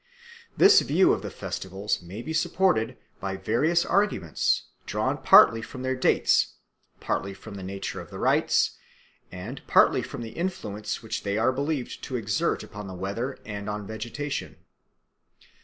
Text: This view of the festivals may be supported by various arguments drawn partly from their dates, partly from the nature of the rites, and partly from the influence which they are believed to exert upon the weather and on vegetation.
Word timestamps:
This 0.57 0.81
view 0.81 1.13
of 1.13 1.21
the 1.21 1.29
festivals 1.29 2.01
may 2.01 2.23
be 2.23 2.33
supported 2.33 2.97
by 3.19 3.37
various 3.37 3.85
arguments 3.85 4.63
drawn 4.87 5.21
partly 5.21 5.61
from 5.61 5.83
their 5.83 5.95
dates, 5.95 6.55
partly 6.99 7.35
from 7.35 7.53
the 7.53 7.61
nature 7.61 8.01
of 8.01 8.09
the 8.09 8.17
rites, 8.17 8.79
and 9.31 9.61
partly 9.67 10.01
from 10.01 10.23
the 10.23 10.31
influence 10.31 11.03
which 11.03 11.21
they 11.21 11.37
are 11.37 11.51
believed 11.51 12.01
to 12.05 12.15
exert 12.15 12.63
upon 12.63 12.87
the 12.87 12.95
weather 12.95 13.37
and 13.45 13.69
on 13.69 13.85
vegetation. 13.85 14.55